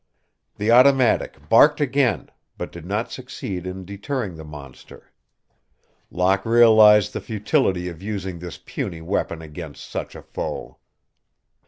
[0.55, 5.11] The automatic barked again, but did not succeed in deterring the monster.
[6.09, 10.77] Locke realized the futility of using this puny weapon against such a foe.